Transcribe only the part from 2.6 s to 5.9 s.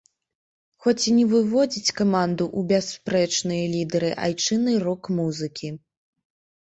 бясспрэчныя лідары айчыннай рок-музыкі.